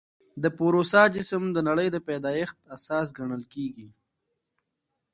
[0.43, 3.87] د پوروسا جسم د نړۍ د پیدایښت اساس ګڼل کېږي.